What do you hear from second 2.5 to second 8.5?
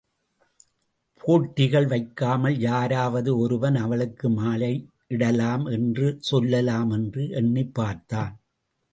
யாராவது ஒருவன் அவளுக்கு மாலையிடலாம் என்று சொல்லலாம் என்று எண்ணிப்பார்த்தான்.